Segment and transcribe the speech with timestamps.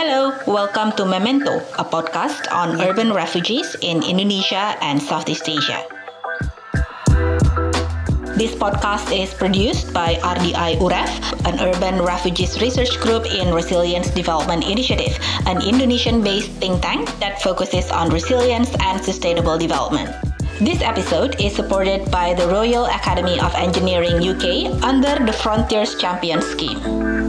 [0.00, 5.84] Hello, welcome to Memento, a podcast on urban refugees in Indonesia and Southeast Asia.
[8.32, 11.12] This podcast is produced by RDI UREF,
[11.44, 17.42] an urban refugees research group in Resilience Development Initiative, an Indonesian based think tank that
[17.42, 20.08] focuses on resilience and sustainable development.
[20.64, 26.48] This episode is supported by the Royal Academy of Engineering UK under the Frontiers Champions
[26.48, 27.19] Scheme.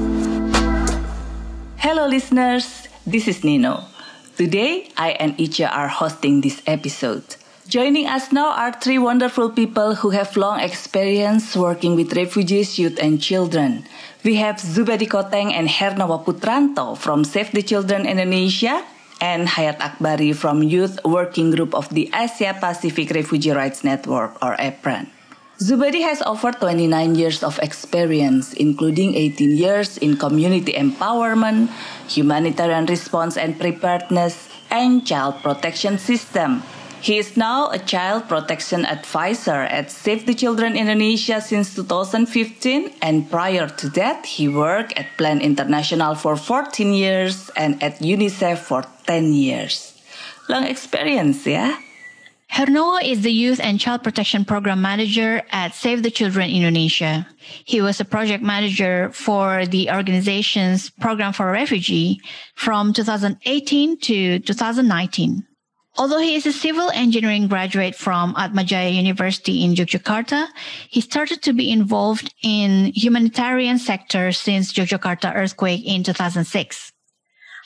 [1.92, 2.88] Hello, listeners.
[3.04, 3.84] This is Nino.
[4.40, 7.36] Today, I and Icha are hosting this episode.
[7.68, 12.96] Joining us now are three wonderful people who have long experience working with refugees, youth,
[13.04, 13.84] and children.
[14.24, 18.88] We have Zubedi Koteng and Hernawa Putranto from Save the Children Indonesia
[19.20, 24.56] and Hayat Akbari from Youth Working Group of the Asia Pacific Refugee Rights Network or
[24.56, 25.12] APRRN.
[25.62, 31.70] Zubedi has over 29 years of experience, including 18 years in community empowerment,
[32.10, 36.64] humanitarian response and preparedness, and child protection system.
[37.00, 43.30] He is now a child protection advisor at Save the Children Indonesia since 2015, and
[43.30, 48.82] prior to that, he worked at Plan International for 14 years and at UNICEF for
[49.06, 49.94] 10 years.
[50.50, 51.78] Long experience, yeah?
[52.52, 57.26] Hernoa is the Youth and Child Protection Program Manager at Save the Children Indonesia.
[57.64, 62.20] He was a project manager for the organization's Program for Refugee
[62.56, 65.48] from 2018 to 2019.
[65.98, 70.48] Although he is a civil engineering graduate from Atmajaya University in Yogyakarta,
[70.90, 76.92] he started to be involved in humanitarian sector since Yogyakarta earthquake in 2006.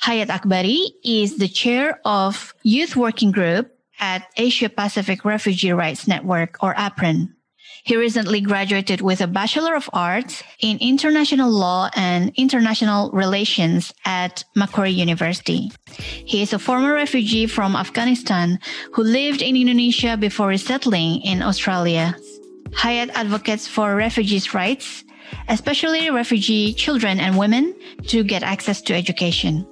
[0.03, 6.57] Hayat Akbari is the chair of Youth Working Group at Asia Pacific Refugee Rights Network
[6.61, 7.35] or APRRN.
[7.85, 14.43] He recently graduated with a Bachelor of Arts in International Law and International Relations at
[14.55, 15.71] Macquarie University.
[16.25, 18.59] He is a former refugee from Afghanistan
[18.91, 22.15] who lived in Indonesia before resettling in Australia.
[22.71, 25.03] Hayat advocates for refugees' rights,
[25.47, 27.75] especially refugee children and women,
[28.07, 29.65] to get access to education.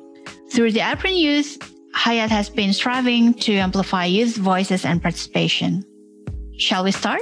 [0.52, 5.86] Through the APRRN Youth Hayat has been striving to amplify youth voices and participation.
[6.58, 7.22] Shall we start?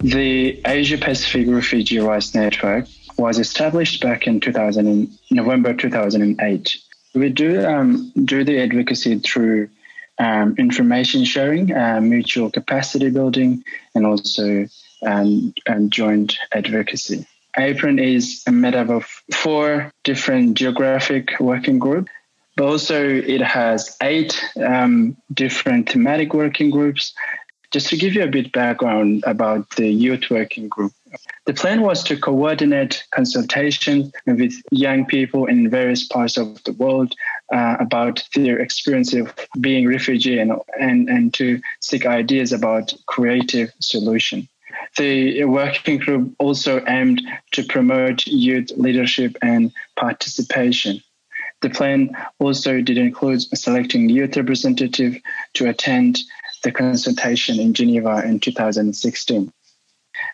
[0.00, 2.86] The Asia Pacific Refugee Rights Network
[3.18, 6.78] was established back in 2000, November 2008.
[7.14, 9.68] We do um, do the advocacy through
[10.18, 14.66] um, information sharing, uh, mutual capacity building, and also
[15.04, 17.26] um, and joint advocacy.
[17.58, 22.10] APRRN is made up of four different geographic working groups,
[22.56, 27.14] but also it has eight um, different thematic working groups.
[27.72, 30.92] Just to give you a bit background about the youth working group,
[31.46, 37.14] the plan was to coordinate consultation with young people in various parts of the world
[37.52, 43.72] uh, about their experience of being refugee and, and, and to seek ideas about creative
[43.80, 44.48] solution.
[44.96, 47.20] The working group also aimed
[47.52, 51.02] to promote youth leadership and participation.
[51.60, 55.16] The plan also did include selecting youth representative
[55.54, 56.18] to attend
[56.62, 59.52] the consultation in Geneva in 2016.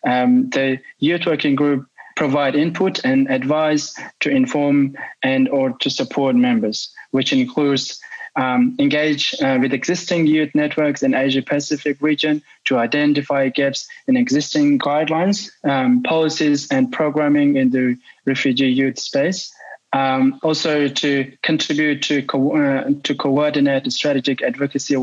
[0.06, 1.86] Um, the youth working group
[2.16, 8.00] provide input and advice to inform and or to support members, which includes
[8.37, 14.16] um, engage uh, with existing youth networks in Asia Pacific region to identify gaps in
[14.16, 19.53] existing guidelines, um, policies, and programming in the refugee youth space.
[19.92, 24.97] Um, also, to contribute to co- uh, to coordinate strategic advocacy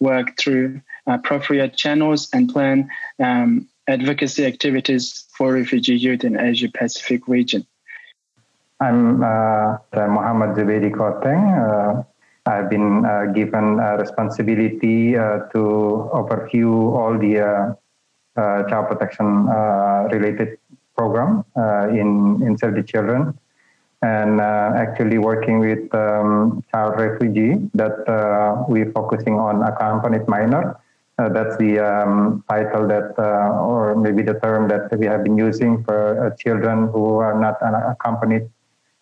[0.00, 2.88] work through appropriate channels and plan
[3.18, 7.66] um, advocacy activities for refugee youth in Asia Pacific region.
[8.80, 12.02] I'm uh, Muhammad Zubedi Koteng, uh,
[12.50, 15.60] I've been uh, given responsibility uh, to
[16.20, 17.34] overview all the
[18.36, 19.46] uh, child protection
[20.14, 20.58] related
[20.96, 21.44] program
[22.00, 23.38] in in the Children,
[24.02, 24.40] and
[24.84, 27.96] actually working with um, child refugee that
[28.68, 30.76] we're focusing on accompanied minor.
[31.20, 35.36] Uh, that's the um, title that, uh, or maybe the term that we have been
[35.36, 37.60] using for uh, children who are not
[37.92, 38.48] accompanied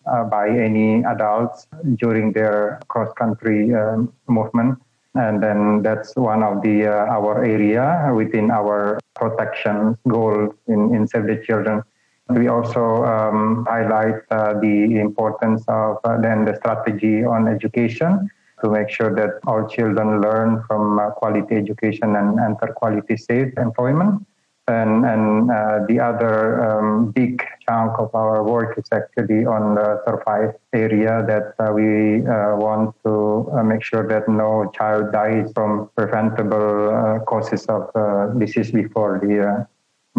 [0.05, 4.79] uh, by any adults during their cross country um, movement.
[5.15, 11.07] And then that's one of the uh, our area within our protection goal in, in
[11.07, 11.83] Save the Children.
[12.29, 18.29] We also um, highlight uh, the importance of uh, then the strategy on education
[18.61, 23.51] to make sure that all children learn from uh, quality education and enter quality safe
[23.57, 24.25] employment
[24.69, 26.35] and and uh, the other
[26.67, 32.21] um, big chunk of our work is actually on the survive area that uh, we
[32.27, 37.89] uh, want to uh, make sure that no child dies from preventable uh, causes of
[37.95, 39.65] uh, disease before the,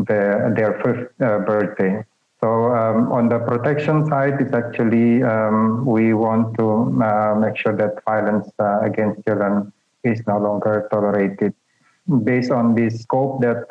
[0.09, 1.07] the their first
[1.47, 2.05] birthday.
[2.43, 6.67] So um, on the protection side, it's actually um, we want to
[7.39, 8.49] make sure that violence
[8.83, 9.73] against children
[10.05, 11.53] is no longer tolerated.
[12.25, 13.69] Based on this scope that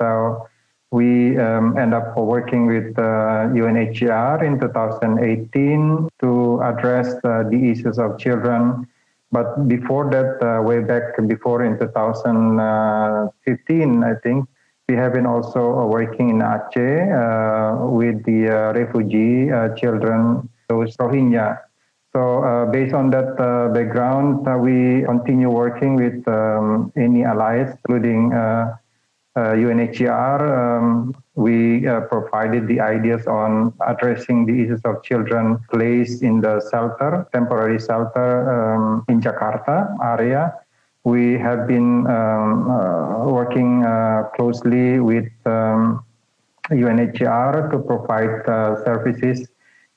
[0.91, 7.99] we um, end up working with uh, UNHCR in 2018 to address uh, the issues
[7.99, 8.87] of children.
[9.31, 14.49] But before that, uh, way back before in 2015, I think,
[14.87, 20.97] we have been also working in Aceh uh, with the uh, refugee uh, children, those
[20.97, 21.59] Rohingya.
[22.11, 27.69] So uh, based on that uh, background, uh, we continue working with um, any allies,
[27.85, 28.33] including
[29.37, 36.41] UNHCR, um, we uh, provided the ideas on addressing the issues of children placed in
[36.41, 40.53] the shelter, temporary shelter um, in Jakarta area.
[41.03, 49.47] We have been um, uh, working uh, closely with UNHCR um, to provide uh, services,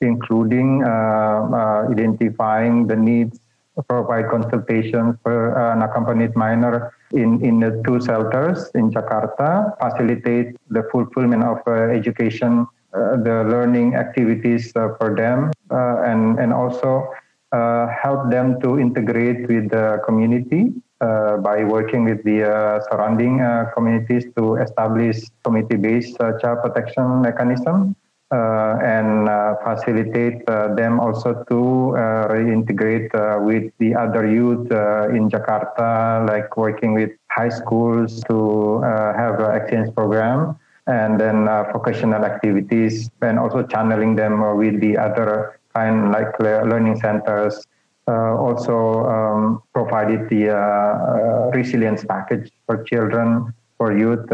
[0.00, 3.40] including uh, uh, identifying the needs,
[3.88, 10.82] provide consultations for an accompanied minor in, in the two shelters in Jakarta, facilitate the
[10.90, 17.08] fulfillment of uh, education, uh, the learning activities uh, for them, uh, and, and also
[17.52, 22.40] uh, help them to integrate with the community uh, by working with the
[22.90, 23.40] surrounding
[23.75, 27.96] communities to establish community-based child protection mechanism.
[28.32, 31.93] Uh, and uh, facilitate uh, them also to
[32.32, 33.12] reintegrate
[33.44, 34.73] with the other youth
[35.12, 40.56] in Jakarta, like working with high schools to have an exchange program
[40.87, 41.44] and then
[41.76, 47.67] vocational activities and also channeling them with the other kind like learning centers
[48.08, 54.26] uh, also um, provided the uh, uh, resilience package for children, for youth,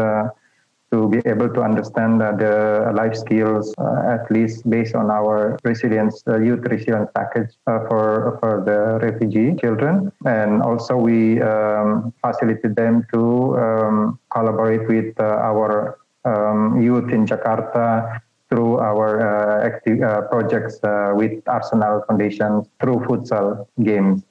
[0.91, 5.57] to be able to understand uh, the life skills, uh, at least based on our
[5.63, 10.11] resilience, uh, youth resilience package for, for the refugee children.
[10.25, 18.19] And also we um, them to um, collaborate with our um, youth in Jakarta
[18.49, 24.23] through our uh, active uh, projects uh, with Arsenal Foundation through futsal games.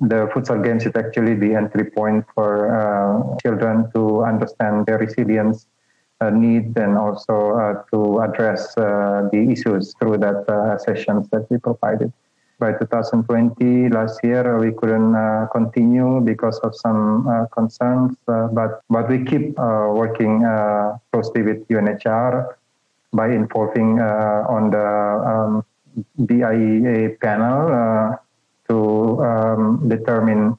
[0.00, 5.77] The futsal games is actually the entry point for children to understand their resilience uh,
[6.26, 10.44] needs and also uh, to address uh, the issues through that
[10.84, 12.12] sessions that we provided.
[12.58, 15.14] By 2020, last year, we couldn't
[15.52, 20.42] continue because of some concerns, but, but we keep working
[21.12, 22.54] closely with UNHCR
[23.12, 24.86] by involving on the
[25.24, 25.64] um,
[26.20, 28.16] BIEA panel uh,
[28.68, 30.58] to um, determine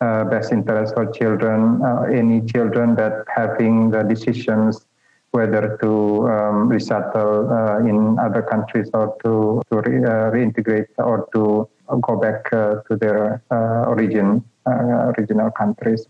[0.00, 4.86] uh, best interest for children, uh, any children that having the decisions
[5.32, 11.28] whether to um, resettle uh, in other countries or to, to re, uh, reintegrate or
[11.32, 11.68] to
[12.00, 16.06] go back uh, to their uh, origin uh, original countries.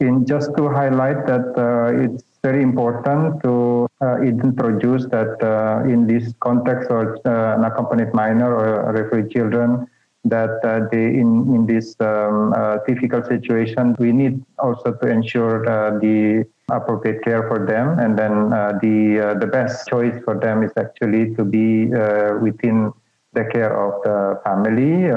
[0.00, 3.86] In just to highlight that uh, it's very important to
[4.20, 5.38] introduce that
[5.86, 9.86] in this context of unaccompanied minor or refugee children,
[10.24, 15.68] that uh, they in in this um, uh, difficult situation we need also to ensure
[15.68, 20.38] uh, the appropriate care for them and then uh, the uh, the best choice for
[20.38, 22.92] them is actually to be uh, within
[23.32, 25.10] the care of the family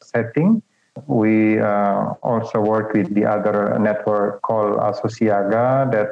[0.00, 0.62] setting
[1.06, 6.10] we also work with the other network called Asociaga that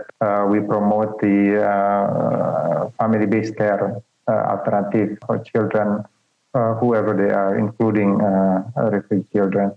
[0.49, 6.05] we promote the family-based care alternative for children
[6.55, 9.71] uh, whoever they are, including uh, refugee children.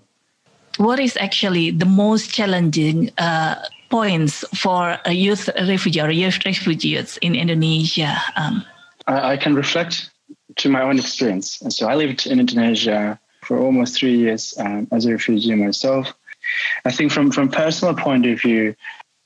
[0.78, 3.56] What is actually the most challenging uh,
[3.90, 8.18] points for a youth refugee or youth refugees in Indonesia?
[8.36, 8.66] Um,
[9.08, 10.10] I, I can reflect
[10.58, 11.62] to my own experience.
[11.62, 16.13] And so I lived in Indonesia for almost three years um, as a refugee myself.
[16.86, 18.75] I think from from personal point of view,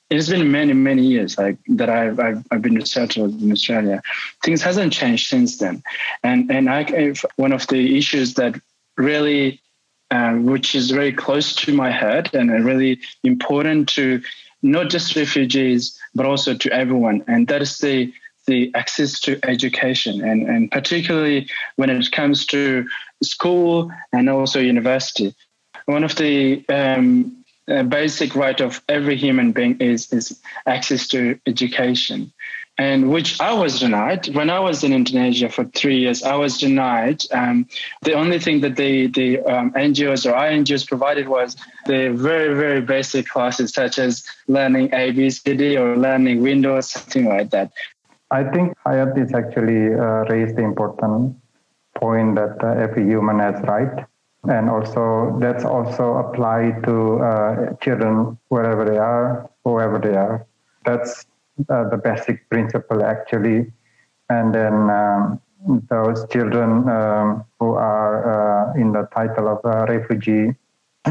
[0.09, 4.01] it's been many many years like that I've I've, I've been resettled in Australia.
[4.43, 5.81] Things hasn't changed since then,
[6.23, 8.59] and and I one of the issues that
[8.97, 9.61] really,
[10.11, 14.21] um, which is very close to my heart and really important to
[14.61, 18.13] not just refugees but also to everyone, and that is the
[18.47, 22.87] the access to education and, and particularly when it comes to
[23.23, 25.33] school and also university.
[25.85, 32.31] One of the um, basic right of every human being is, is access to education.
[32.77, 36.23] And which I was denied when I was in Indonesia for three years.
[36.23, 37.23] I was denied.
[37.31, 37.67] Um,
[38.01, 41.55] the only thing that the the um, NGOs or INGOs provided was
[41.85, 47.71] the very very basic classes such as learning ABCD or learning Windows, something like that.
[48.31, 51.37] I think Hayat is actually uh, raised the important
[51.95, 54.05] point that uh, every human has right,
[54.49, 60.45] and also that's also applied to uh, children wherever they are, whoever they are.
[60.83, 61.25] That's
[61.69, 63.71] uh, the basic principle actually.
[64.29, 65.41] And then um,
[65.89, 70.55] those children um, who are uh, in the title of uh, refugee,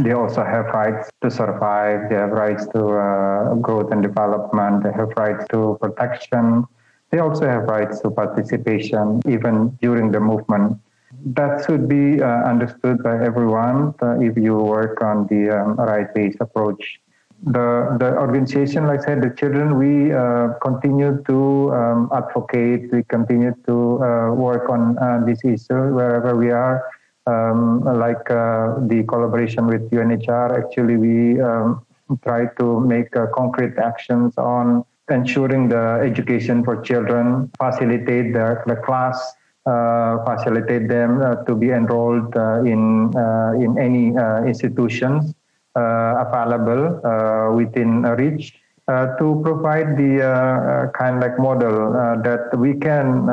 [0.00, 2.08] they also have rights to survive.
[2.08, 4.82] They have rights to uh, growth and development.
[4.82, 6.66] They have rights to protection.
[7.10, 10.78] They also have rights to participation, even during the movement.
[11.26, 16.38] That should be uh, understood by everyone uh, if you work on the um, right-based
[16.40, 17.00] approach
[17.46, 22.90] the the organization, like I said, the children, we uh, continue to um, advocate.
[22.90, 26.84] We continue to uh, work on uh, this issue wherever we are.
[27.26, 31.84] Um, like uh, the collaboration with UNHR, actually, we um,
[32.22, 38.76] try to make uh, concrete actions on ensuring the education for children, facilitate the, the
[38.76, 39.34] class.
[39.66, 42.36] Uh, facilitate them to be enrolled
[42.66, 43.10] in
[43.64, 44.08] in any
[44.46, 45.34] institutions
[45.75, 48.54] available uh, within reach
[48.87, 53.26] uh, to provide the kind of like model that we can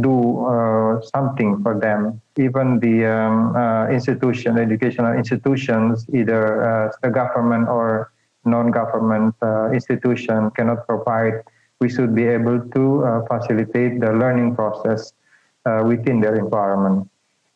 [0.00, 2.20] do something for them.
[2.36, 3.56] Even the um,
[3.90, 8.12] institution, educational institutions, either the government or
[8.44, 9.34] non-government
[9.72, 11.42] institution cannot provide
[11.80, 15.12] we should be able to uh, facilitate the learning process
[15.66, 17.08] uh, within their environment.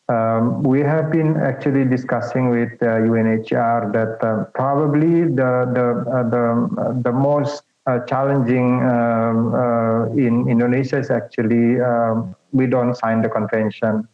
[0.09, 6.23] Um, we have been actually discussing with uh, UNHCR that uh, probably the the uh,
[6.33, 6.45] the,
[6.81, 13.21] uh, the most uh, challenging um, uh, in Indonesia is actually um, we don't sign
[13.21, 14.07] the convention,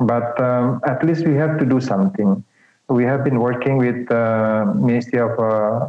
[0.00, 2.42] but um, at least we have to do something.
[2.88, 5.36] We have been working with the Ministry of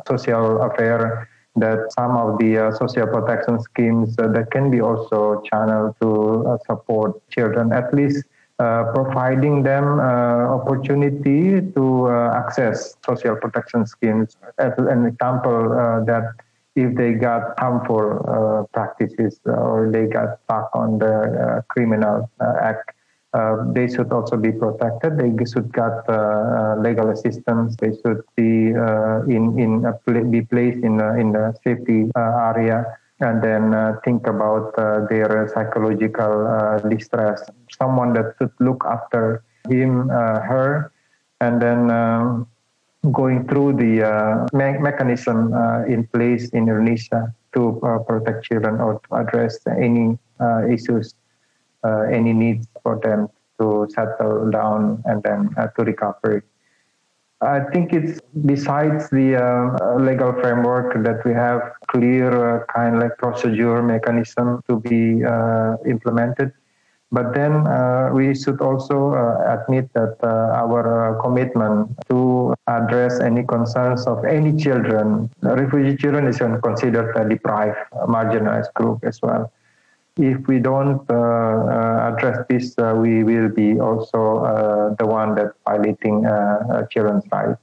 [0.06, 6.60] Social Affairs that some of the social protection schemes that can be also channeled to
[6.68, 13.86] support children at least uh, Uh, providing them uh, opportunity to uh, access social protection
[13.86, 14.38] schemes.
[14.58, 16.36] As an example, uh, that
[16.78, 22.32] if they got harmful uh, practices uh, or they got stuck on the uh, criminal
[22.62, 22.92] act,
[23.74, 25.18] they should also be protected.
[25.18, 26.08] They should get
[26.80, 27.76] legal assistance.
[27.76, 28.72] They should be
[29.36, 32.86] in in be placed in in the safety area
[33.20, 37.42] and then uh, think about uh, their psychological uh, distress.
[37.72, 40.92] Someone that should look after him, uh, her,
[41.40, 42.48] and then um,
[43.12, 49.00] going through the uh, me- mechanism uh, in place in Indonesia to protect children or
[49.08, 50.20] to address any
[50.68, 51.16] issues,
[52.12, 53.30] any needs for them
[53.62, 56.44] to settle down and then to recover.
[57.42, 63.02] I think it's besides the uh, legal framework that we have clear uh, kind of
[63.02, 66.54] like procedure mechanism to be uh, implemented.
[67.12, 73.44] But then uh, we should also uh, admit that uh, our commitment to address any
[73.44, 77.78] concerns of any children, refugee children is considered a deprived,
[78.08, 79.52] marginalized group as well
[80.18, 85.54] if we don't uh, uh, address this, uh, we will be also the one that
[85.66, 86.24] violating
[86.90, 87.60] children's rights.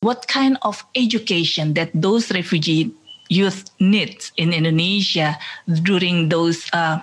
[0.00, 2.94] What kind of education that those refugee
[3.28, 5.36] youth needs in Indonesia
[5.82, 7.00] during those uh,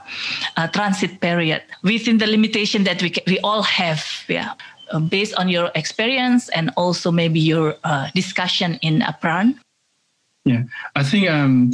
[0.56, 4.54] uh, transit period within the limitation that we we all have yeah?
[4.92, 7.76] Uh, based on your experience and also maybe your
[8.14, 9.58] discussion in APRRN
[10.46, 10.64] yeah.
[10.96, 11.72] I think um,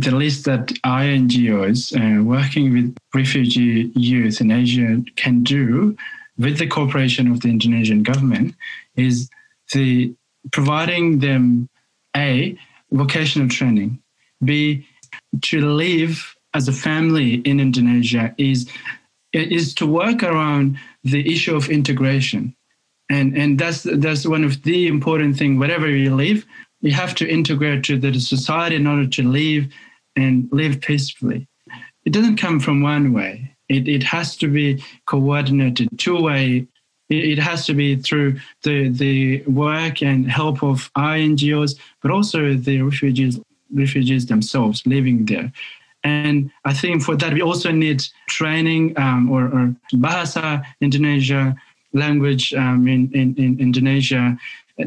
[0.00, 5.96] the list that INGOs uh, working with refugee youth in Asia can do
[6.38, 8.54] with the cooperation of the Indonesian government
[8.96, 9.30] is
[9.72, 10.14] the
[10.52, 11.68] providing them
[12.16, 12.56] a
[12.92, 13.98] vocational training,
[14.44, 14.86] b
[15.42, 18.68] to live as a family in Indonesia is
[19.32, 22.54] is to work around the issue of integration,
[23.10, 25.58] and and that's that's one of the important thing.
[25.58, 26.44] Wherever you live,
[26.80, 29.66] you have to integrate to the society in order to live
[30.16, 31.46] and live peacefully.
[32.04, 33.54] It doesn't come from one way.
[33.68, 36.66] It, it has to be coordinated two way.
[37.08, 42.82] It, has to be through the, the work and help of NGOs, but also the
[42.82, 43.38] refugees
[43.72, 45.52] refugees themselves living there.
[46.04, 51.56] And I think for that we also need training um, or, or Bahasa Indonesia
[51.92, 54.36] language um, in, in, in Indonesia,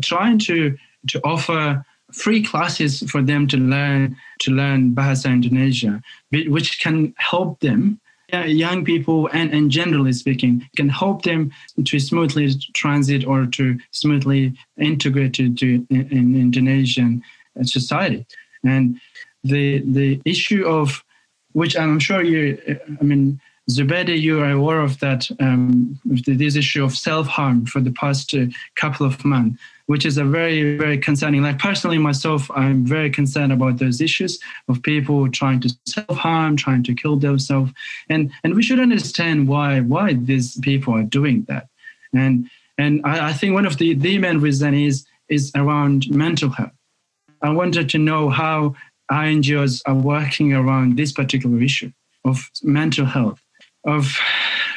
[0.01, 6.01] trying to to offer free classes for them to learn to learn Bahasa Indonesia,
[6.32, 8.00] which can help them
[8.32, 11.51] young people and, and generally speaking can help them
[11.86, 17.24] to smoothly transit or to smoothly integrate to, to in, in Indonesian
[17.63, 18.25] society.
[18.63, 19.00] And
[19.44, 21.04] the the issue of
[21.54, 22.58] which I'm sure you,
[23.00, 23.39] I mean,
[23.70, 28.34] Zubedi, you are aware of that, um, this issue of self harm for the past
[28.34, 31.41] uh, couple of months, which is a very, very concerning.
[31.41, 36.55] Like personally, myself, I'm very concerned about those issues of people trying to self harm,
[36.55, 37.72] trying to kill themselves,
[38.08, 41.69] and and we should understand why why these people are doing that.
[42.13, 46.51] And and I, I think one of the the main reason is is around mental
[46.51, 46.77] health.
[47.41, 48.75] I wanted to know how
[49.12, 51.91] NGOs are working around this particular issue
[52.24, 53.41] of mental health
[53.86, 54.19] of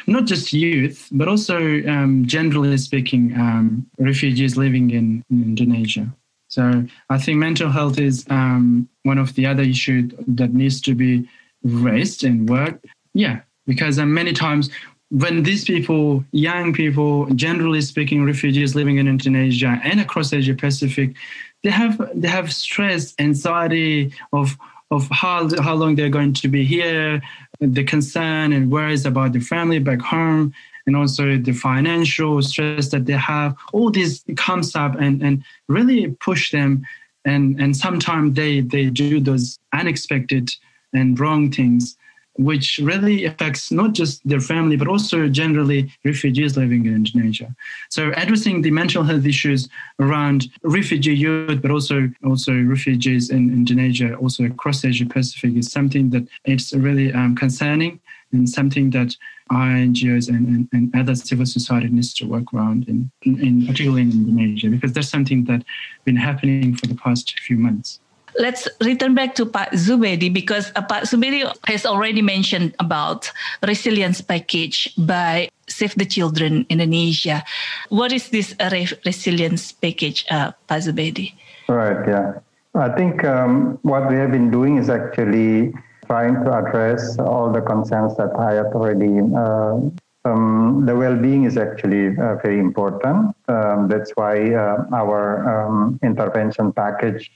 [0.07, 1.57] not just youth, but also
[1.87, 6.13] um, generally speaking, um, refugees living in, in, Indonesia.
[6.47, 10.93] So I think mental health is um, one of the other issues that needs to
[10.93, 11.27] be
[11.63, 12.85] raised and worked.
[13.13, 14.69] Yeah, because um, many times
[15.09, 21.15] when these people, young people, generally speaking, refugees living in Indonesia and across Asia Pacific,
[21.63, 24.57] they have they have stress, anxiety of
[24.91, 27.21] of how how long they're going to be here,
[27.59, 30.53] the concern and worries about the family back home,
[30.85, 33.55] and also the financial stress that they have.
[33.71, 36.85] All this comes up and and really push them,
[37.25, 40.51] and and sometimes they they do those unexpected
[40.93, 41.97] and wrong things
[42.35, 47.55] which really affects not just their family, but also generally refugees living in Indonesia.
[47.89, 54.15] So addressing the mental health issues around refugee youth, but also also refugees in Indonesia,
[54.15, 57.99] also across Asia Pacific, is something that it's really um, concerning
[58.31, 59.15] and something that
[59.51, 64.01] our NGOs and, and, and, other civil society needs to work around, in, in, particularly
[64.01, 65.65] in Indonesia, because that's something that's
[66.05, 67.99] been happening for the past few months
[68.39, 73.31] let's return back to Pak Zubedi because uh, Pak Zubedi has already mentioned about
[73.65, 77.43] resilience package by Save the Children Indonesia.
[77.89, 81.33] What is this re- resilience package, uh, Pak Zubedi?
[81.67, 82.39] Right, yeah.
[82.75, 85.73] I think um, what we have been doing is actually
[86.07, 89.21] trying to address all the concerns that I have already.
[89.21, 89.89] Uh,
[90.25, 93.35] um, the well-being is actually uh, very important.
[93.47, 97.29] Um, that's why uh, our um, intervention package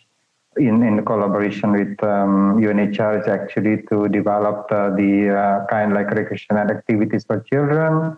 [0.58, 6.10] in, in collaboration with um, UNHCR is actually to develop uh, the uh, kind like
[6.12, 8.18] recreational activities for children,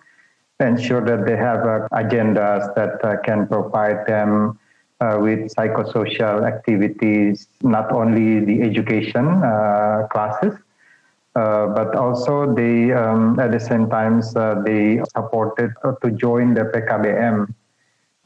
[0.59, 4.59] ensure that they have uh, agendas that uh, can provide them
[4.99, 10.53] uh, with psychosocial activities, not only the education uh, classes,
[11.33, 14.19] but also they um, at the same time
[14.65, 15.71] they supported
[16.03, 17.47] to join the PKBM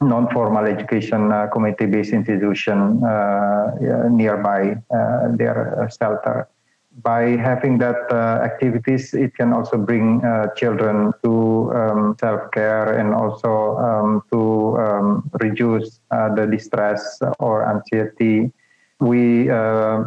[0.08, 3.70] non-formal education uh, community-based institution uh,
[4.10, 6.48] nearby uh, their shelter.
[7.02, 10.22] By having that activities, it can also bring
[10.56, 18.52] children to um, self-care and also um, to um, reduce the distress or anxiety
[19.00, 20.04] we uh,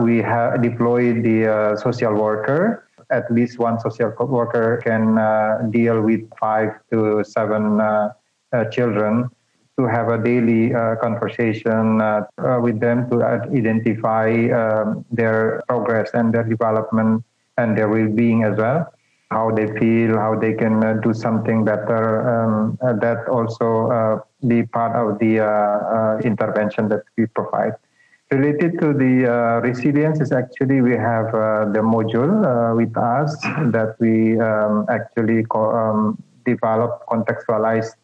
[0.00, 2.86] we have deployed the uh, social worker.
[3.10, 7.80] At least one social worker can uh, deal with five to seven
[8.70, 9.28] children
[9.78, 16.10] to have a daily uh, conversation uh, uh, with them to identify um, their progress
[16.14, 17.22] and their development
[17.56, 18.92] and their well-being as well.
[19.30, 24.20] How they feel how they can uh, do something better um, uh, that also uh,
[24.48, 25.36] be part of the
[26.24, 27.74] intervention that we provide.
[28.30, 31.30] Related to the resilience is actually we have
[31.72, 33.36] the module with us
[33.76, 37.94] that we um, actually co- um, develop contextualized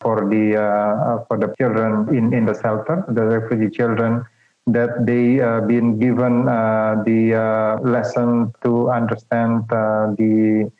[0.00, 4.24] for the uh, for the children in, in the shelter, the refugee children,
[4.66, 10.70] that they uh, been given uh, the uh, lesson to understand uh, the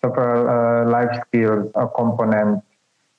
[0.00, 2.62] several uh, life skills or components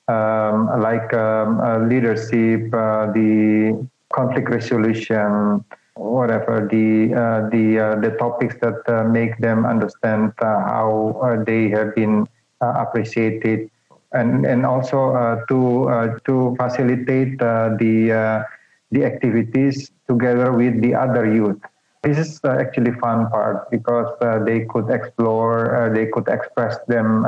[0.08, 7.08] um, like um, leadership, the conflict resolution, whatever the
[7.52, 11.14] the the topics that make them understand how
[11.46, 12.26] they have been
[12.60, 13.68] appreciated
[14.14, 18.44] and and also uh, to uh, to facilitate uh, the
[18.90, 21.58] the activities together with the other youth.
[22.02, 24.10] This is actually fun part because
[24.44, 27.22] they could explore, they could express them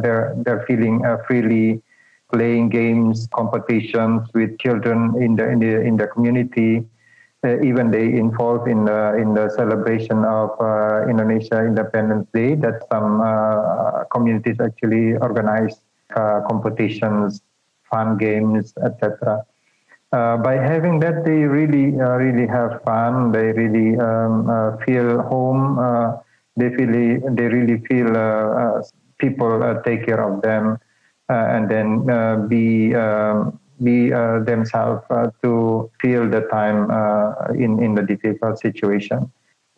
[0.00, 1.82] their their feeling freely,
[2.32, 6.86] playing games, competitions with children in the in the in the community.
[7.44, 12.82] Uh, even they involved in the in the celebration of uh, Indonesia Independence Day that
[12.90, 15.78] some uh, communities actually organize
[16.14, 17.42] uh, competitions,
[17.90, 19.44] fun games, etc.
[20.12, 23.32] uh, by having that, they really, uh, really have fun.
[23.32, 25.78] They really um, uh, feel home.
[25.78, 26.18] Uh,
[26.56, 26.88] they feel,
[27.34, 28.82] they really feel uh,
[29.18, 30.78] people take care of them,
[31.28, 35.02] and then be um, be themselves
[35.42, 36.88] to feel the time
[37.54, 39.30] in in the difficult situation.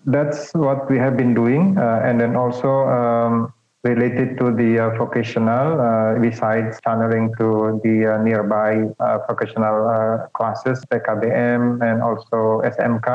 [0.05, 2.87] That's what we have been doing, and then also.
[2.87, 3.53] Um,
[3.89, 10.27] related to the uh, vocational, uh, besides channeling to the uh, nearby uh, vocational uh,
[10.37, 13.09] classes, PKBM and also SMK,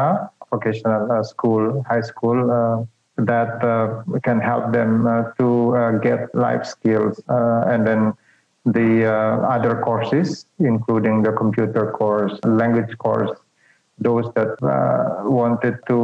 [0.50, 3.62] vocational uh, school, high school, that
[4.24, 5.06] can help them
[5.38, 7.22] to get life skills.
[7.74, 8.14] and then
[8.66, 9.06] the
[9.56, 13.38] other courses, including the computer course, language course,
[14.00, 14.58] those that
[15.40, 16.00] wanted to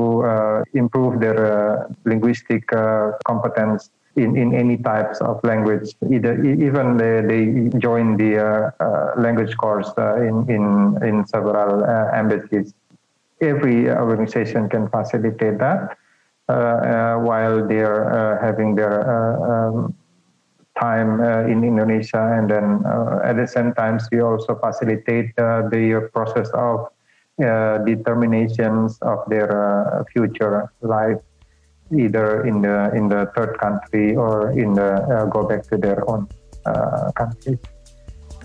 [0.74, 2.68] improve their linguistic
[3.26, 3.90] competence
[4.24, 5.96] in, in any types of language.
[6.12, 11.84] Either even they, they join the uh, uh, language course uh, in, in in several
[11.84, 12.74] uh, embassies.
[13.42, 15.98] Every organization can facilitate that
[16.50, 19.96] uh, uh, while they're having their um,
[20.80, 22.84] time in Indonesia, and then
[23.24, 26.88] at the same time we also facilitate the process of
[27.86, 31.20] determinations of their future life
[31.92, 36.08] either in the in the third country or in the uh, go back to their
[36.10, 36.28] own
[36.66, 37.58] uh, country.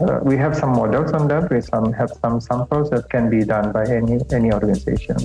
[0.01, 1.51] Uh, we have some models on that.
[1.51, 5.17] We some have some samples that can be done by any any organization.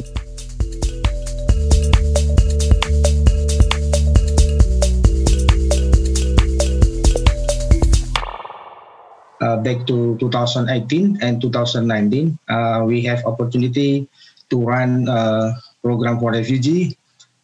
[9.40, 14.06] Uh, back to 2018 and 2019, uh, we have opportunity
[14.50, 17.00] to run a program for refugee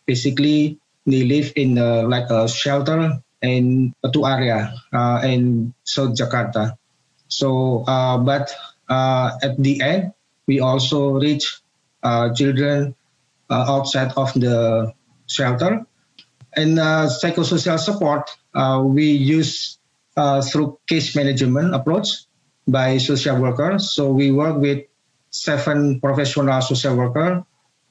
[0.06, 1.76] basically they live in
[2.10, 6.78] like a shelter in two area uh, in South Jakarta.
[7.28, 8.54] So, uh, but
[8.89, 10.13] uh, at the end,
[10.48, 11.62] we also reach
[12.04, 12.96] uh, children
[13.50, 14.94] uh, outside of the
[15.28, 15.86] shelter.
[16.56, 18.32] And psychosocial support,
[18.96, 19.78] we use
[20.15, 22.24] through case management approach
[22.68, 23.91] by social workers.
[23.91, 24.86] So we work with
[25.32, 27.44] seven professional social workers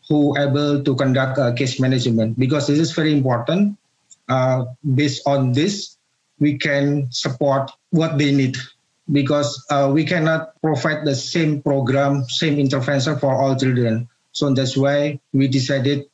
[0.09, 3.79] who able to conduct uh, case management because this is very important.
[4.29, 4.65] Uh,
[4.95, 5.97] based on this,
[6.39, 8.57] we can support what they need
[9.13, 14.09] because uh, we cannot provide the same program, same intervention for all children.
[14.33, 16.07] So that's why we decided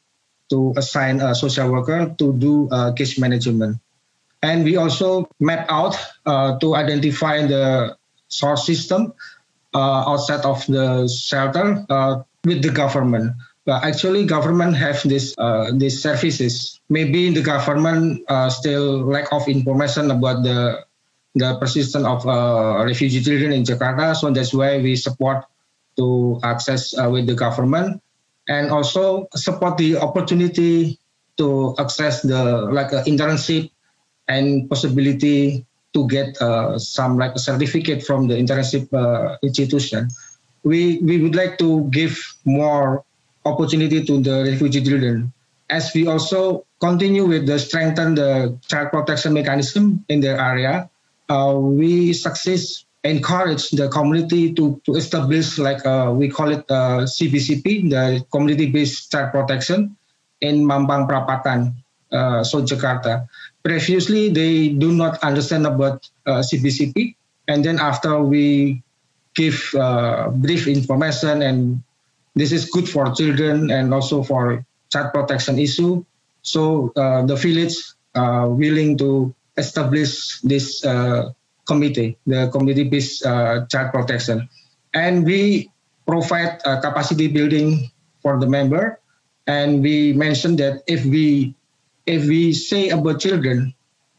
[0.50, 3.78] to assign a social worker to do uh, case management.
[4.42, 7.96] And we also map out uh, to identify the
[8.28, 9.14] source system
[9.74, 11.86] uh, outside of the shelter
[12.44, 13.34] with the government
[13.68, 16.80] uh, actually government have this uh, these services.
[16.88, 20.84] Maybe the government uh, still lack of information about the
[21.34, 24.16] the persistence of uh, refugee children in Jakarta.
[24.16, 25.44] So that's why we support
[25.96, 28.02] to access uh, with the government
[28.48, 30.98] and also support the opportunity
[31.36, 33.70] to access the like uh, internship
[34.26, 38.88] and possibility to get uh, some like a certificate from the internship
[39.42, 40.08] institution.
[40.62, 43.04] We we would like to give more
[43.44, 45.32] opportunity to the refugee children.
[45.68, 50.90] As we also continue with the strengthen the child protection mechanism in their area,
[51.28, 57.06] uh, we success encourage the community to, to establish like uh, we call it uh,
[57.08, 59.96] CBCP, the community-based child protection
[60.40, 61.72] in Mampang Prapatan,
[62.12, 63.28] uh, so Jakarta.
[63.62, 67.14] Previously, they do not understand about uh, CBCP,
[67.48, 68.82] and then after we
[69.34, 71.82] give uh, brief information and
[72.34, 76.04] this is good for children and also for child protection issue.
[76.42, 77.76] So uh, the village
[78.14, 81.30] uh, willing to establish this uh,
[81.66, 84.48] committee, the community-based uh, child protection,
[84.94, 85.70] and we
[86.06, 87.90] provide uh, capacity building
[88.22, 88.98] for the member.
[89.46, 91.54] And we mentioned that if we
[92.06, 93.74] if we say about children,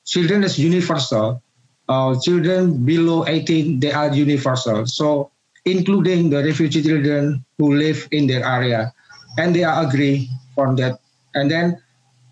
[0.06, 1.42] children is universal.
[1.90, 4.86] Uh, children below 18 they are universal.
[4.86, 5.32] So
[5.66, 8.94] including the refugee children who live in their area,
[9.38, 11.00] and they are agree on that.
[11.34, 11.82] And then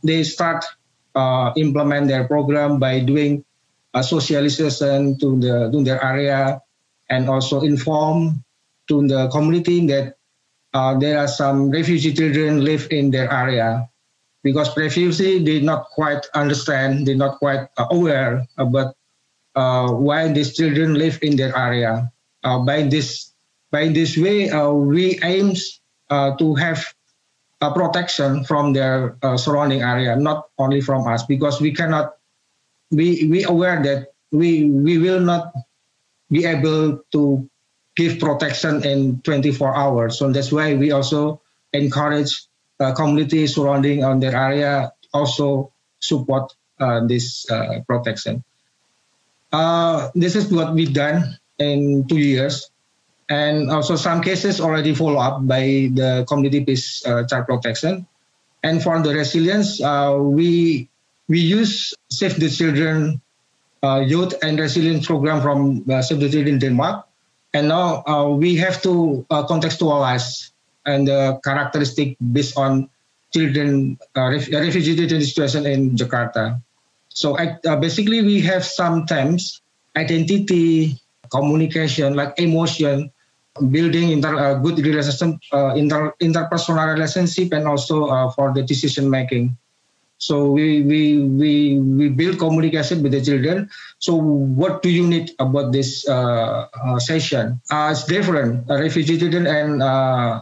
[0.03, 0.65] they start
[1.15, 3.45] uh, implement their program by doing
[3.93, 6.61] a socialization to the to their area,
[7.09, 8.43] and also inform
[8.87, 10.17] to the community that
[10.73, 13.89] uh, there are some refugee children live in their area.
[14.41, 18.95] Because previously they not quite understand, they not quite aware about
[19.53, 22.09] uh, why these children live in their area
[22.43, 23.33] by this
[23.71, 26.85] by this way uh, we aims uh, to have
[27.61, 32.15] a protection from their uh, surrounding area not only from us because we cannot
[32.91, 35.53] we we aware that we we will not
[36.29, 37.49] be able to
[37.95, 40.17] give protection in 24 hours.
[40.17, 41.41] So that's why we also
[41.73, 42.31] encourage
[42.79, 48.43] uh, community surrounding on their area also support uh, this uh, protection.
[49.51, 52.71] Uh, this is what we've done in two years.
[53.29, 58.07] And also some cases already follow up by the community-based uh, child protection.
[58.63, 60.89] And for the resilience, uh, we
[61.29, 63.21] we use Save the Children
[63.83, 67.05] uh, Youth and Resilience Program from uh, Save the Children Denmark.
[67.53, 70.51] And now uh, we have to uh, contextualize
[70.85, 72.89] and the characteristic based on
[73.33, 76.61] children, uh, ref- refugee situation in Jakarta.
[77.09, 77.37] So
[77.79, 79.61] basically, we have sometimes
[79.95, 80.97] identity,
[81.31, 83.11] communication, like emotion,
[83.71, 89.09] building inter, uh, good relationship, uh, inter, interpersonal relationship, and also uh, for the decision
[89.09, 89.57] making.
[90.19, 93.69] So we, we we we build communication with the children.
[93.99, 97.61] So what do you need about this uh, uh, session?
[97.71, 98.67] Uh, it's different.
[98.67, 99.79] refugee children and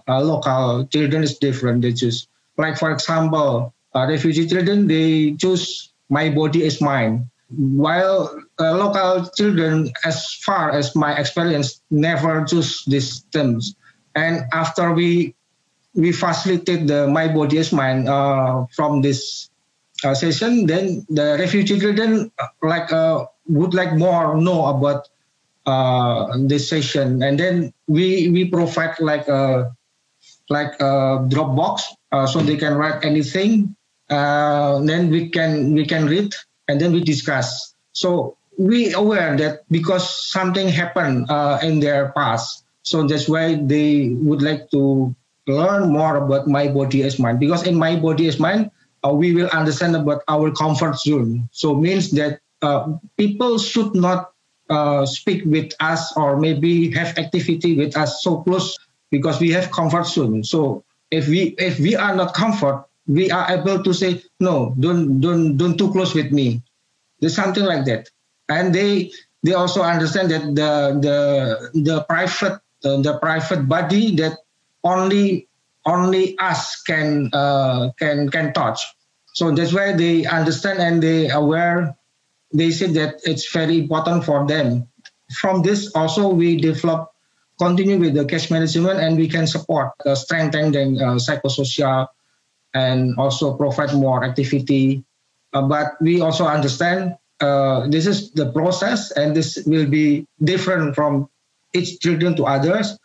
[0.08, 1.82] local children is different.
[1.84, 2.28] They choose.
[2.58, 9.92] Like for example, refugee children they choose my body is mine while uh, local children,
[10.04, 13.76] as far as my experience, never choose these terms.
[14.16, 15.36] And after we
[15.94, 19.50] we facilitate the my body is mine uh, from this
[20.04, 25.08] uh, session, then the refugee children uh, like uh, would like more know about
[25.66, 29.72] uh, this session, and then we we provide like a
[30.50, 31.82] like a Dropbox
[32.28, 33.76] so they can write anything.
[34.10, 36.32] then we can we can read
[36.68, 37.74] and then we discuss.
[37.94, 44.10] So we aware that because something happened uh, in their past, so that's why they
[44.10, 45.14] would like to
[45.48, 47.40] learn more about my body as mind.
[47.40, 48.72] Because in my body as mind,
[49.06, 51.50] uh, we will understand about our comfort zone.
[51.52, 54.32] So means that uh, people should not
[54.70, 58.78] uh, speak with us or maybe have activity with us so close
[59.12, 60.44] because we have comfort zone.
[60.44, 65.20] So if we if we are not comfort, we are able to say no don't
[65.22, 66.62] don't don't too close with me.
[67.20, 68.10] There's something like that.
[68.50, 69.12] And they
[69.44, 74.38] they also understand that the the the private uh, the private body that
[74.84, 75.48] only
[75.86, 78.84] only us can uh, can can touch.
[79.34, 81.96] So that's why they understand and they aware
[82.54, 84.88] they say that it's very important for them.
[85.40, 87.12] From this also we develop
[87.60, 92.08] continue with the case management and we can support uh, strengthen the uh, psychosocial
[92.78, 95.04] and also provide more activity.
[95.54, 100.94] Uh, but we also understand uh, this is the process and this will be different
[100.94, 101.30] from
[101.74, 102.98] each children to others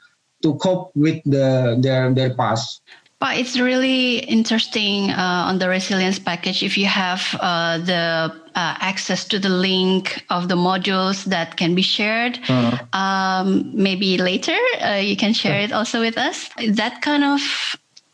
[0.43, 2.83] to cope with the their their past.
[3.23, 8.75] But it's really interesting uh, on the resilience package if you have uh, the uh,
[8.83, 12.41] access to the link of the modules that can be shared.
[12.49, 12.83] Uh-huh.
[12.91, 16.51] Um, maybe later uh, you can share it also with us.
[16.67, 17.41] That kind of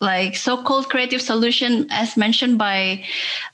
[0.01, 3.05] like so-called creative solution as mentioned by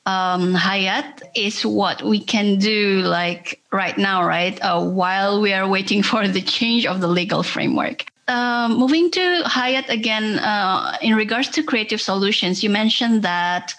[0.06, 5.68] um, Hayat is what we can do like right now right uh, while we are
[5.68, 11.14] waiting for the change of the legal framework uh, moving to Hayat again, uh, in
[11.14, 13.74] regards to creative solutions, you mentioned that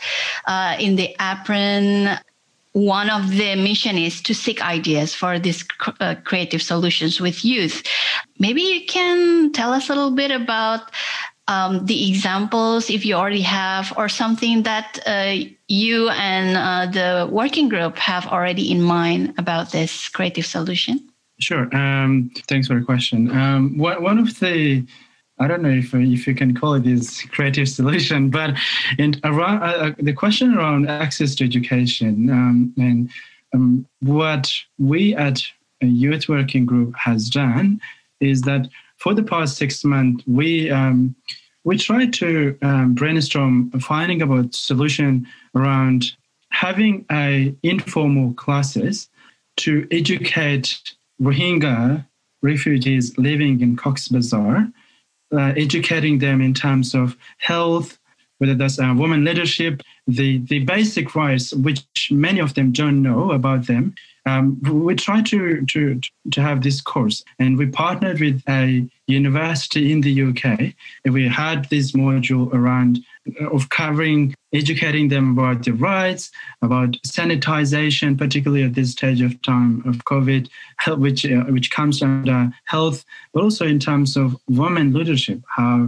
[0.46, 2.20] uh, in the APRRN,
[2.74, 5.66] one of the mission is to seek ideas for these
[6.00, 7.82] uh, creative solutions with youth.
[8.38, 10.92] Maybe you can tell us a little bit about
[11.48, 15.36] um, the examples if you already have or something that uh,
[15.68, 21.08] you and uh, the working group have already in mind about this creative solution?
[21.40, 23.30] Sure um, thanks for the question.
[23.32, 24.86] Um, one of the
[25.38, 28.56] I don't know if if you can call it this creative solution, but
[28.98, 33.10] in around uh, uh, the question around access to education um, and
[33.54, 35.42] um, what we at
[35.82, 37.80] a youth working group has done
[38.20, 38.70] is that
[39.06, 41.16] for the past six months, we um,
[41.64, 46.14] we tried to um, brainstorm finding about solution around
[46.50, 49.08] having a informal classes
[49.58, 52.04] to educate Rohingya
[52.42, 54.68] refugees living in Cox's Bazar,
[55.32, 58.00] uh, educating them in terms of health,
[58.40, 63.32] whether that's uh, women leadership, the, the basic rights, which many of them don't know
[63.34, 63.94] about them,
[64.26, 66.00] um, we tried to, to,
[66.32, 67.24] to have this course.
[67.40, 73.00] And we partnered with a university in the UK and we had this module around
[73.40, 76.32] uh, of covering educating them about their rights
[76.64, 80.50] about sanitization particularly at this stage of time of covid
[80.98, 85.88] which uh, which comes under health but also in terms of women leadership how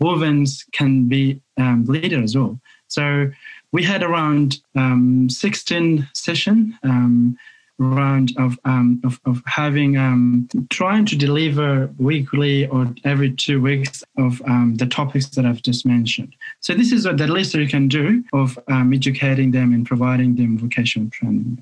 [0.00, 2.58] women can be um, leaders as well.
[2.88, 3.30] So
[3.72, 7.36] we had around um, 16 session um,
[7.78, 14.04] round of um, of, of having um, trying to deliver weekly or every two weeks
[14.16, 16.34] of um, the topics that I've just mentioned.
[16.60, 20.36] So this is what the least you can do of um, educating them and providing
[20.36, 21.58] them vocational training.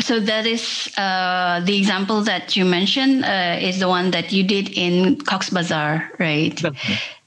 [0.00, 4.42] So that is uh, the example that you mentioned uh, is the one that you
[4.42, 6.60] did in Cox Bazar, right?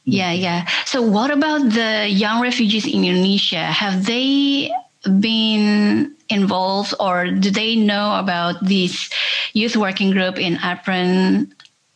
[0.04, 0.68] Yeah, yeah.
[0.86, 3.66] So what about the young refugees in Indonesia?
[3.66, 4.72] Have they
[5.20, 9.10] been involved or do they know about this
[9.54, 11.52] youth working group in APRRN?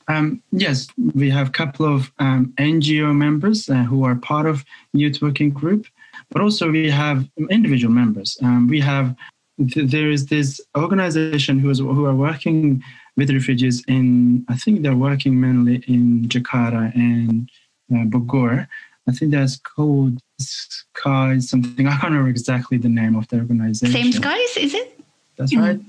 [0.07, 4.65] Um, yes, we have a couple of um, NGO members uh, who are part of
[4.93, 5.85] youth working group,
[6.31, 8.37] but also we have individual members.
[8.41, 9.15] Um, we have
[9.57, 12.83] there is this organization who is who are working
[13.15, 17.49] with refugees in I think they're working mainly in Jakarta and
[17.93, 18.67] uh, Bogor.
[19.07, 21.87] I think that's called Sky something.
[21.87, 23.93] I can't remember exactly the name of the organization.
[23.93, 24.99] Same Skies, is it?
[25.37, 25.79] That's right.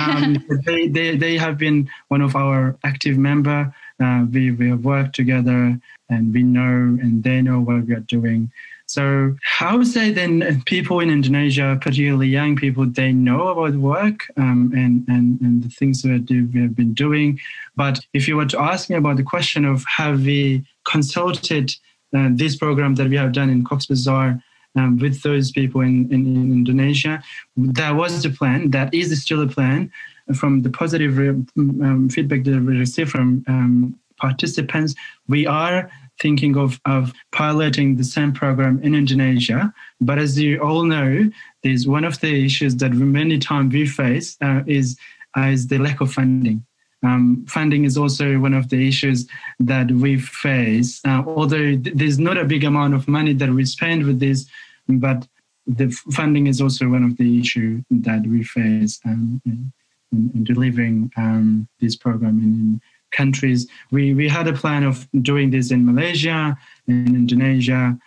[0.00, 3.74] um, they, they, they have been one of our active member.
[4.00, 8.00] Uh, we, we have worked together and we know and they know what we are
[8.00, 8.50] doing.
[8.86, 14.30] So I would say then people in Indonesia, particularly young people, they know about work
[14.36, 17.40] um, and, and, and the things that we have been doing.
[17.74, 21.74] But if you were to ask me about the question of have we consulted
[22.16, 24.42] uh, this program that we have done in Cox Bazar
[24.76, 27.22] um, with those people in, in, in, Indonesia.
[27.56, 28.70] That was the plan.
[28.70, 29.90] That is still a plan.
[30.34, 34.94] From the positive um, feedback that we received from um, participants,
[35.28, 39.74] we are thinking of, of piloting the same program in Indonesia.
[40.00, 41.28] But as you all know,
[41.62, 44.96] there's one of the issues that many times we face uh, is,
[45.36, 46.64] uh, is the lack of funding.
[47.02, 49.26] Um, funding is also one of the issues
[49.58, 51.00] that we face.
[51.04, 54.46] Uh, although th- there's not a big amount of money that we spend with this,
[54.88, 55.26] but
[55.66, 59.72] the funding is also one of the issues that we face um, in,
[60.12, 62.80] in, delivering um, this program in, in,
[63.12, 63.68] countries.
[63.90, 66.56] We we had a plan of doing this in Malaysia,
[66.88, 67.98] in Indonesia,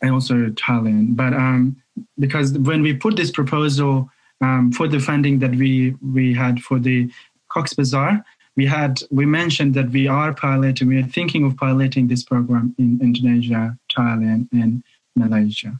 [0.00, 1.14] and also Thailand.
[1.14, 1.76] But um,
[2.18, 4.08] because when we put this proposal
[4.40, 7.10] um, for the funding that we we had for the
[7.54, 8.24] Cox Bazar,
[8.56, 12.74] we had we mentioned that we are piloting, we are thinking of piloting this program
[12.78, 14.82] in Indonesia, Thailand, and
[15.16, 15.78] Malaysia.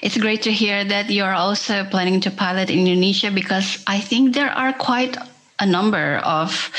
[0.00, 4.34] It's great to hear that you're also planning to pilot in Indonesia because I think
[4.34, 5.16] there are quite
[5.60, 6.70] a number of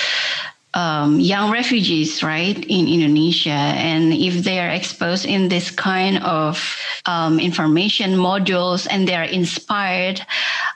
[0.74, 3.50] um, young refugees, right, in Indonesia.
[3.50, 9.26] And if they are exposed in this kind of um, information modules and they are
[9.26, 10.22] inspired,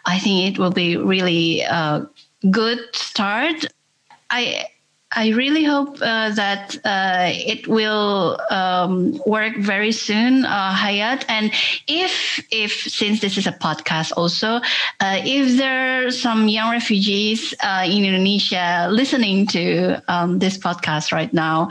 [0.06, 2.10] I think it will be really a
[2.50, 3.66] good start.
[4.30, 4.66] I
[5.16, 11.24] I really hope uh, that uh, it will um, work very soon, uh, Hayat.
[11.30, 11.52] And
[11.88, 14.56] if, if since this is a podcast, also,
[15.00, 21.12] uh, if there are some young refugees uh, in Indonesia listening to um, this podcast
[21.12, 21.70] right now,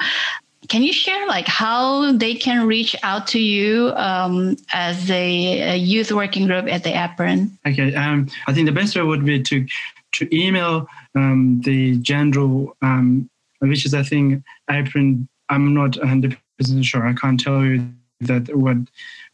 [0.69, 5.77] can you share like how they can reach out to you um, as a, a,
[5.77, 9.43] youth working group at the APRRN Okay, um, I think the best way would be
[9.43, 9.67] to
[10.12, 13.29] to email um, the general, um,
[13.61, 15.29] which is I think APRRN.
[15.48, 17.07] I'm not 100 percent sure.
[17.07, 17.87] I can't tell you
[18.20, 18.77] that what,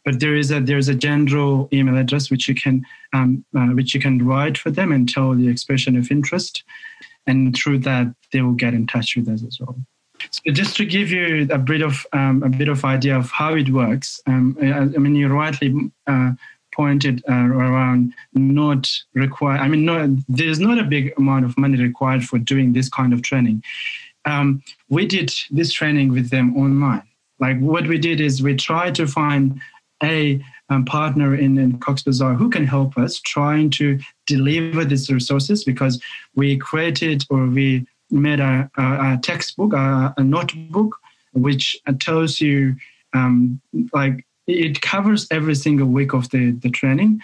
[0.03, 3.93] but there is a there's a general email address which you can um, uh, which
[3.93, 6.63] you can write for them and tell the expression of interest,
[7.27, 9.75] and through that they will get in touch with us as well.
[10.31, 13.55] So just to give you a bit of um, a bit of idea of how
[13.55, 15.73] it works, um, I, I, mean you rightly
[16.07, 16.31] uh,
[16.79, 19.57] pointed uh, around not require.
[19.57, 23.11] I mean, no, there's not a big amount of money required for doing this kind
[23.11, 23.61] of training.
[24.23, 27.03] Um, we did this training with them online.
[27.37, 29.59] Like what we did is we tried to find
[30.01, 35.09] a um, partner in, in Cox Bazar who can help us trying to deliver these
[35.09, 36.01] resources because
[36.35, 40.95] we created or we made a, a, a textbook, a, a, notebook,
[41.33, 42.75] which tells you
[43.13, 43.59] um,
[43.91, 47.21] like it covers every single week of the, the training.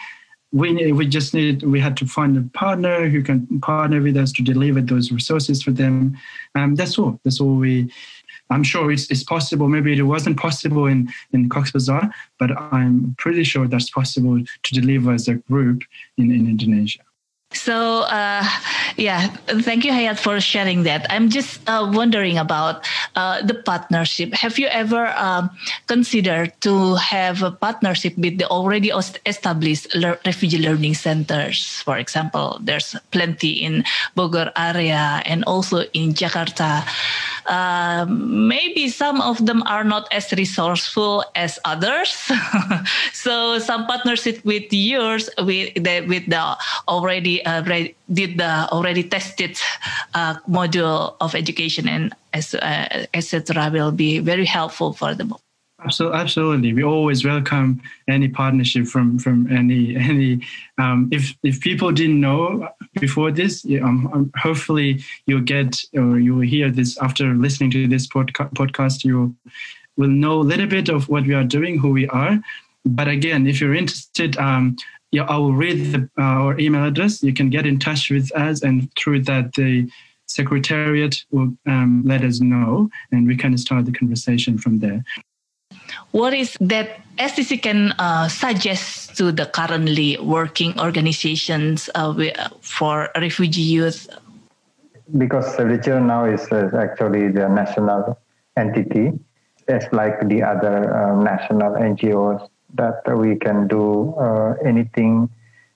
[0.51, 4.31] We, we just need we had to find a partner who can partner with us
[4.33, 6.17] to deliver those resources for them.
[6.53, 7.19] Um, that's all.
[7.23, 7.91] That's all we.
[8.51, 9.67] I'm sure it's, it's possible.
[9.67, 14.73] Maybe it wasn't possible in in Cox Bazar, but I'm pretty sure that's possible to
[14.73, 15.84] deliver as a group
[16.17, 17.01] in, in Indonesia.
[17.56, 18.43] So, uh,
[18.97, 19.28] yeah,
[19.64, 21.08] thank you, Hayat, for sharing that.
[21.10, 22.86] I'm just uh, wondering about
[23.16, 24.34] uh, the partnership.
[24.34, 25.49] Have you ever um,
[25.88, 28.91] considered to have a partnership with the already
[29.26, 31.82] established le- refugee learning centers?
[31.82, 33.84] For example, there's plenty in
[34.16, 36.84] Bogor area and also in Jakarta.
[37.47, 42.31] Uh, maybe some of them are not as resourceful as others.
[43.13, 47.61] so some partnership with yours with the with the already uh,
[48.11, 49.57] did the already tested
[50.13, 53.69] uh, module of education and uh, etc.
[53.71, 55.33] will be very helpful for them.
[55.86, 56.73] Absolutely, absolutely.
[56.73, 60.41] We always welcome any partnership from from any any.
[60.79, 62.67] Um, if if people didn't know
[62.99, 67.88] before this, um, um, hopefully you'll get or you will hear this after listening to
[67.88, 69.03] this podca- podcast.
[69.03, 69.36] You
[69.95, 72.39] will know a little bit of what we are doing, who we are.
[72.83, 74.77] But again, if you're interested, um,
[75.11, 77.21] yeah, I will read the, uh, our email address.
[77.21, 79.88] You can get in touch with us, and through that the
[80.25, 85.03] secretariat will um, let us know, and we can start the conversation from there
[86.11, 92.13] what is that STC can uh, suggest to the currently working organizations uh,
[92.61, 94.09] for refugee youth?
[95.17, 98.17] Because Savitr now is uh, actually the national
[98.57, 99.13] entity,
[99.67, 105.29] it's like the other uh, national NGOs that we can do uh, anything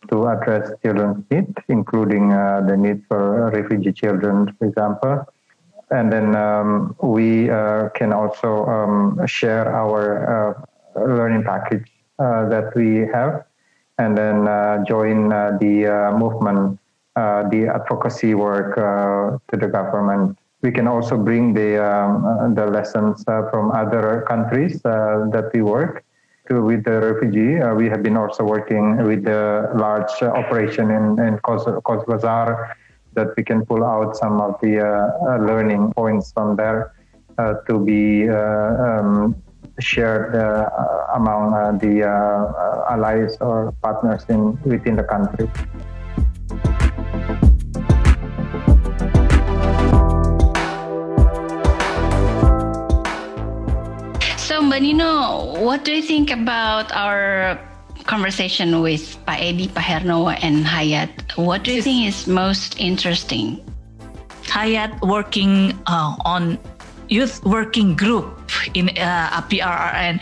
[0.09, 5.25] to address children's needs, including uh, the need for refugee children, for example
[5.91, 10.03] and then um, we uh, can also um, share our
[10.95, 11.85] uh, learning package
[12.19, 13.45] uh, that we have.
[13.97, 16.79] And then uh, join uh, the uh, movement
[17.15, 20.37] the advocacy work to the government.
[20.61, 26.05] We can also bring the um, the lessons from other countries that we work
[26.47, 31.39] to with the refugee we have been also working with the large operation in in
[32.07, 32.77] Bazar
[33.13, 36.93] that we can pull out some of the uh, uh, learning points from there
[37.37, 39.35] uh, to be um,
[39.79, 40.35] shared
[41.15, 42.03] among the
[42.89, 45.49] allies or partners in within the country.
[54.37, 57.59] So, Nino, what do you think about our
[58.09, 61.13] conversation with Pak Edi, Pak Herno, and Hayat.
[61.37, 63.61] What do you think is most interesting?
[64.49, 66.57] Hayat working uh, on
[67.05, 68.33] youth working group
[68.73, 70.17] in uh, PRRN,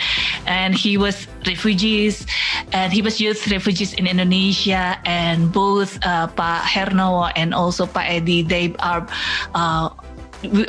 [0.45, 2.27] and he was refugees,
[2.75, 8.11] and he was youth refugees in Indonesia, and both uh, Pak Herno and also Pak
[8.11, 9.07] Edi, they are.
[9.55, 9.89] Uh,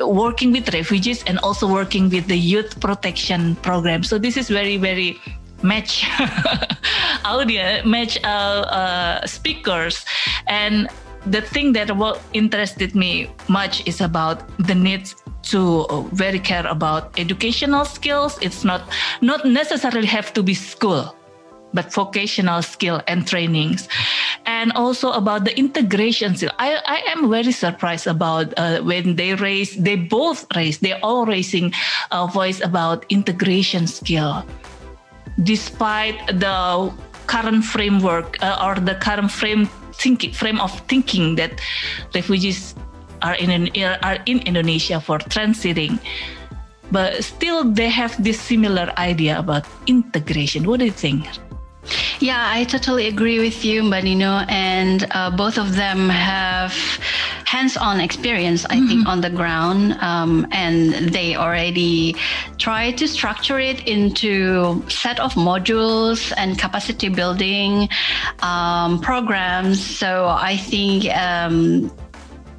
[0.01, 4.81] working with refugees and also working with the youth protection program so this is very
[4.81, 5.21] very
[5.63, 6.07] match.
[7.25, 10.05] Audio, match uh, uh, speakers,
[10.47, 10.89] and
[11.27, 17.19] the thing that what interested me much is about the needs to very care about
[17.19, 18.39] educational skills.
[18.41, 18.83] It's not
[19.21, 21.15] not necessarily have to be school
[21.75, 23.89] but vocational skill and trainings.
[24.47, 26.53] And also about the integration skill.
[26.59, 31.27] I, I am very surprised about uh, when they raise they both raise they're all
[31.27, 31.73] raising
[32.11, 34.45] a voice about integration skill
[35.43, 36.93] despite the
[37.27, 41.61] current framework uh, or the current frame thinking frame of thinking that
[42.15, 42.75] refugees
[43.23, 43.69] are in
[44.03, 45.99] are in Indonesia for transiting.
[46.91, 50.65] But still they have this similar idea about integration.
[50.65, 51.29] What do you think
[52.21, 54.45] yeah, I totally agree with you, Nino.
[54.49, 56.73] And uh, both of them have
[57.45, 58.87] hands-on experience, I mm-hmm.
[58.89, 62.17] think, on the ground, um, and they already
[62.59, 67.89] try to structure it into set of modules and capacity building
[68.41, 69.85] um, programs.
[69.85, 71.07] So I think.
[71.15, 71.91] Um,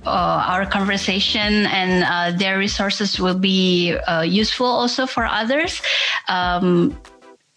[0.06, 5.82] uh, our conversation and uh, their resources will be uh, useful also for others.
[6.30, 6.98] Um,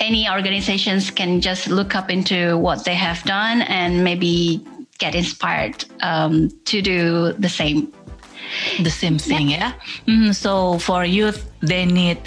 [0.02, 4.60] any organizations can just look up into what they have done and maybe
[4.98, 7.92] get inspired um, to do the same.
[8.82, 9.72] The same thing, yeah.
[10.06, 10.14] yeah?
[10.14, 12.18] Mm, so for youth, they need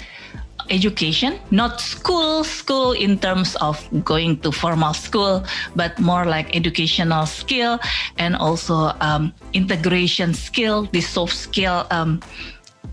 [0.70, 5.44] education, not school, school in terms of going to formal school,
[5.76, 7.78] but more like educational skill
[8.18, 12.20] and also um, integration skill, the soft skill um,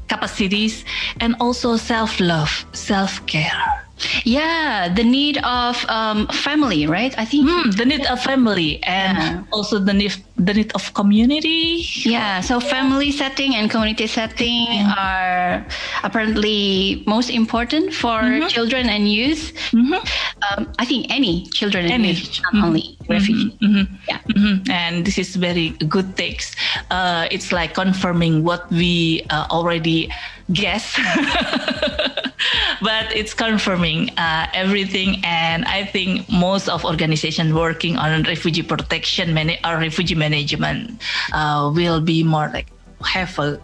[0.07, 0.85] capacities,
[1.19, 3.83] and also self love, self care.
[4.25, 7.13] Yeah, the need of um, family, right?
[7.17, 9.43] I think mm, the need of family and yeah.
[9.51, 11.85] also the need the need of community.
[12.03, 14.97] Yeah, so family setting and community setting mm-hmm.
[14.97, 15.65] are
[16.03, 18.47] apparently most important for mm-hmm.
[18.47, 19.53] children and youth.
[19.71, 19.93] Mm-hmm.
[19.93, 22.13] Um, I think any children and any.
[22.13, 23.13] youth, not only mm-hmm.
[23.13, 23.53] refugees.
[23.61, 23.93] Mm-hmm.
[24.09, 26.55] Yeah, and this is very good takes.
[26.89, 30.09] Uh, it's like confirming what we uh, already
[30.51, 30.99] guess.
[32.81, 35.21] but it's confirming uh, everything.
[35.23, 41.01] And I think most of organizations working on refugee protection many or refugee management
[41.33, 42.67] uh, will be more like
[43.05, 43.59] have a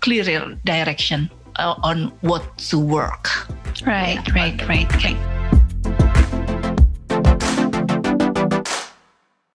[0.00, 3.28] clearer direction uh, on what to work.
[3.86, 5.61] Right, right, right, right.